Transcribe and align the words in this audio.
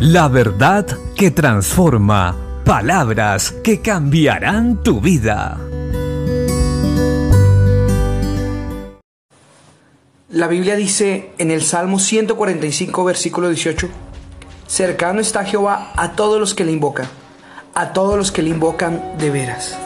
La 0.00 0.28
verdad 0.28 0.86
que 1.14 1.30
transforma. 1.30 2.34
Palabras 2.64 3.52
que 3.62 3.82
cambiarán 3.82 4.82
tu 4.82 4.98
vida. 4.98 5.60
La 10.30 10.46
Biblia 10.46 10.74
dice 10.76 11.32
en 11.36 11.50
el 11.50 11.60
Salmo 11.60 11.98
145, 11.98 13.04
versículo 13.04 13.48
18, 13.50 13.90
Cercano 14.66 15.20
está 15.20 15.44
Jehová 15.44 15.92
a 15.94 16.12
todos 16.12 16.40
los 16.40 16.54
que 16.54 16.64
le 16.64 16.72
invocan, 16.72 17.06
a 17.74 17.92
todos 17.92 18.16
los 18.16 18.32
que 18.32 18.40
le 18.40 18.48
invocan 18.48 19.18
de 19.18 19.28
veras. 19.28 19.76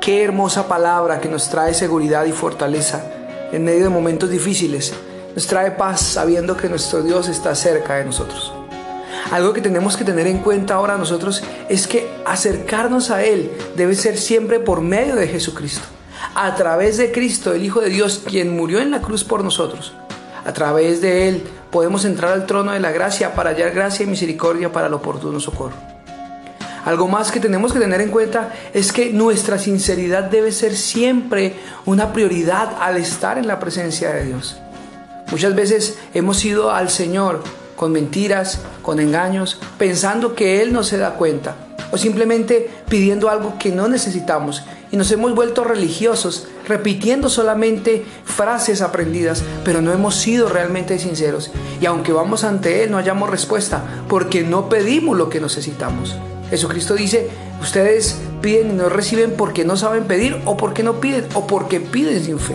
Qué 0.00 0.24
hermosa 0.24 0.66
palabra 0.66 1.20
que 1.20 1.28
nos 1.28 1.48
trae 1.48 1.74
seguridad 1.74 2.24
y 2.24 2.32
fortaleza 2.32 3.04
en 3.52 3.62
medio 3.62 3.84
de 3.84 3.90
momentos 3.90 4.30
difíciles. 4.30 4.92
Nos 5.36 5.46
trae 5.46 5.70
paz 5.70 6.00
sabiendo 6.00 6.56
que 6.56 6.68
nuestro 6.68 7.04
Dios 7.04 7.28
está 7.28 7.54
cerca 7.54 7.94
de 7.94 8.06
nosotros. 8.06 8.52
Algo 9.32 9.54
que 9.54 9.62
tenemos 9.62 9.96
que 9.96 10.04
tener 10.04 10.26
en 10.26 10.40
cuenta 10.40 10.74
ahora 10.74 10.98
nosotros 10.98 11.42
es 11.70 11.86
que 11.86 12.06
acercarnos 12.26 13.10
a 13.10 13.24
Él 13.24 13.50
debe 13.74 13.94
ser 13.94 14.18
siempre 14.18 14.60
por 14.60 14.82
medio 14.82 15.16
de 15.16 15.26
Jesucristo. 15.26 15.86
A 16.34 16.54
través 16.54 16.98
de 16.98 17.12
Cristo, 17.12 17.54
el 17.54 17.64
Hijo 17.64 17.80
de 17.80 17.88
Dios, 17.88 18.22
quien 18.26 18.54
murió 18.54 18.78
en 18.80 18.90
la 18.90 19.00
cruz 19.00 19.24
por 19.24 19.42
nosotros. 19.42 19.94
A 20.44 20.52
través 20.52 21.00
de 21.00 21.30
Él 21.30 21.42
podemos 21.70 22.04
entrar 22.04 22.30
al 22.30 22.44
trono 22.44 22.72
de 22.72 22.80
la 22.80 22.92
gracia 22.92 23.34
para 23.34 23.50
hallar 23.50 23.70
gracia 23.70 24.04
y 24.04 24.06
misericordia 24.06 24.70
para 24.70 24.88
el 24.88 24.92
oportuno 24.92 25.40
socorro. 25.40 25.76
Algo 26.84 27.08
más 27.08 27.32
que 27.32 27.40
tenemos 27.40 27.72
que 27.72 27.80
tener 27.80 28.02
en 28.02 28.10
cuenta 28.10 28.52
es 28.74 28.92
que 28.92 29.14
nuestra 29.14 29.58
sinceridad 29.58 30.24
debe 30.24 30.52
ser 30.52 30.76
siempre 30.76 31.54
una 31.86 32.12
prioridad 32.12 32.76
al 32.78 32.98
estar 32.98 33.38
en 33.38 33.46
la 33.46 33.58
presencia 33.58 34.10
de 34.10 34.26
Dios. 34.26 34.58
Muchas 35.30 35.54
veces 35.54 35.98
hemos 36.12 36.44
ido 36.44 36.70
al 36.70 36.90
Señor 36.90 37.42
con 37.82 37.90
mentiras, 37.90 38.60
con 38.80 39.00
engaños, 39.00 39.58
pensando 39.76 40.36
que 40.36 40.62
Él 40.62 40.72
no 40.72 40.84
se 40.84 40.98
da 40.98 41.14
cuenta 41.14 41.56
o 41.90 41.98
simplemente 41.98 42.70
pidiendo 42.88 43.28
algo 43.28 43.58
que 43.58 43.72
no 43.72 43.88
necesitamos 43.88 44.62
y 44.92 44.96
nos 44.96 45.10
hemos 45.10 45.34
vuelto 45.34 45.64
religiosos 45.64 46.46
repitiendo 46.68 47.28
solamente 47.28 48.04
frases 48.24 48.82
aprendidas, 48.82 49.42
pero 49.64 49.82
no 49.82 49.92
hemos 49.92 50.14
sido 50.14 50.48
realmente 50.48 50.96
sinceros 51.00 51.50
y 51.80 51.86
aunque 51.86 52.12
vamos 52.12 52.44
ante 52.44 52.84
Él 52.84 52.92
no 52.92 52.98
hallamos 52.98 53.28
respuesta 53.28 53.82
porque 54.08 54.42
no 54.42 54.68
pedimos 54.68 55.18
lo 55.18 55.28
que 55.28 55.40
necesitamos. 55.40 56.14
Jesucristo 56.50 56.94
dice, 56.94 57.30
ustedes 57.60 58.20
piden 58.42 58.70
y 58.70 58.74
no 58.74 58.90
reciben 58.90 59.32
porque 59.36 59.64
no 59.64 59.76
saben 59.76 60.04
pedir 60.04 60.40
o 60.44 60.56
porque 60.56 60.84
no 60.84 61.00
piden 61.00 61.26
o 61.34 61.48
porque 61.48 61.80
piden 61.80 62.22
sin 62.22 62.38
fe. 62.38 62.54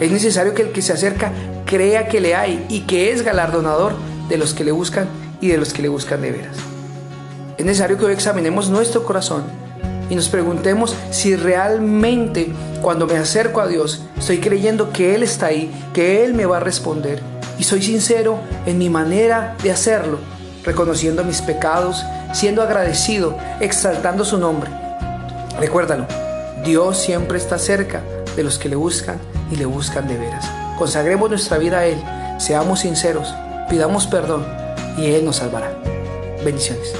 Es 0.00 0.10
necesario 0.10 0.52
que 0.52 0.62
el 0.62 0.72
que 0.72 0.82
se 0.82 0.92
acerca 0.92 1.30
crea 1.64 2.08
que 2.08 2.20
le 2.20 2.34
hay 2.34 2.66
y 2.68 2.80
que 2.80 3.12
es 3.12 3.22
galardonador 3.22 3.94
de 4.32 4.38
los 4.38 4.54
que 4.54 4.64
le 4.64 4.72
buscan 4.72 5.08
y 5.42 5.48
de 5.48 5.58
los 5.58 5.74
que 5.74 5.82
le 5.82 5.90
buscan 5.90 6.22
de 6.22 6.32
veras. 6.32 6.56
Es 7.58 7.66
necesario 7.66 7.98
que 7.98 8.06
hoy 8.06 8.14
examinemos 8.14 8.70
nuestro 8.70 9.04
corazón 9.04 9.42
y 10.08 10.14
nos 10.14 10.30
preguntemos 10.30 10.96
si 11.10 11.36
realmente 11.36 12.50
cuando 12.80 13.06
me 13.06 13.18
acerco 13.18 13.60
a 13.60 13.66
Dios 13.66 14.04
estoy 14.18 14.38
creyendo 14.38 14.90
que 14.90 15.14
Él 15.14 15.22
está 15.22 15.48
ahí, 15.48 15.70
que 15.92 16.24
Él 16.24 16.32
me 16.32 16.46
va 16.46 16.56
a 16.56 16.60
responder 16.60 17.20
y 17.58 17.64
soy 17.64 17.82
sincero 17.82 18.38
en 18.64 18.78
mi 18.78 18.88
manera 18.88 19.54
de 19.62 19.70
hacerlo, 19.70 20.18
reconociendo 20.64 21.24
mis 21.24 21.42
pecados, 21.42 22.02
siendo 22.32 22.62
agradecido, 22.62 23.36
exaltando 23.60 24.24
su 24.24 24.38
nombre. 24.38 24.70
Recuérdalo, 25.60 26.06
Dios 26.64 26.96
siempre 26.96 27.36
está 27.36 27.58
cerca 27.58 28.00
de 28.34 28.44
los 28.44 28.58
que 28.58 28.70
le 28.70 28.76
buscan 28.76 29.18
y 29.50 29.56
le 29.56 29.66
buscan 29.66 30.08
de 30.08 30.16
veras. 30.16 30.46
Consagremos 30.78 31.28
nuestra 31.28 31.58
vida 31.58 31.80
a 31.80 31.86
Él, 31.86 32.02
seamos 32.38 32.80
sinceros, 32.80 33.34
pidamos 33.72 34.06
perdón 34.06 34.44
y 34.98 35.06
Él 35.06 35.24
nos 35.24 35.36
salvará. 35.36 35.72
Bendiciones. 36.44 36.94